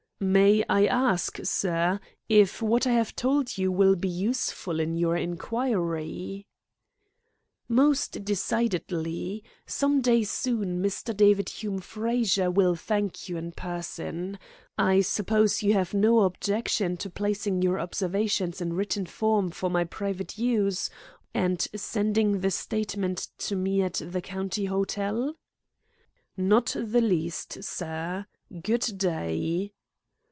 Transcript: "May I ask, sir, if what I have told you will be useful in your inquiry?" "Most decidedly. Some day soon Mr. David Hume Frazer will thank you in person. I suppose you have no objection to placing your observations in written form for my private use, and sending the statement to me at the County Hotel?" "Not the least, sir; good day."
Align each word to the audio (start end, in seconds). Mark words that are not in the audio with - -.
"May 0.23 0.63
I 0.69 0.85
ask, 0.85 1.39
sir, 1.43 1.99
if 2.29 2.61
what 2.61 2.85
I 2.85 2.91
have 2.91 3.15
told 3.15 3.57
you 3.57 3.71
will 3.71 3.95
be 3.95 4.07
useful 4.07 4.79
in 4.79 4.95
your 4.95 5.17
inquiry?" 5.17 6.45
"Most 7.67 8.23
decidedly. 8.23 9.43
Some 9.65 9.99
day 9.99 10.23
soon 10.23 10.79
Mr. 10.79 11.17
David 11.17 11.49
Hume 11.49 11.79
Frazer 11.79 12.51
will 12.51 12.75
thank 12.75 13.29
you 13.29 13.35
in 13.37 13.53
person. 13.53 14.37
I 14.77 15.01
suppose 15.01 15.63
you 15.63 15.73
have 15.73 15.95
no 15.95 16.19
objection 16.19 16.97
to 16.97 17.09
placing 17.09 17.63
your 17.63 17.79
observations 17.79 18.61
in 18.61 18.73
written 18.73 19.07
form 19.07 19.49
for 19.49 19.71
my 19.71 19.85
private 19.85 20.37
use, 20.37 20.91
and 21.33 21.59
sending 21.75 22.41
the 22.41 22.51
statement 22.51 23.29
to 23.39 23.55
me 23.55 23.81
at 23.81 23.99
the 24.07 24.21
County 24.21 24.65
Hotel?" 24.65 25.33
"Not 26.37 26.75
the 26.79 27.01
least, 27.01 27.63
sir; 27.63 28.27
good 28.61 28.87
day." 28.99 29.73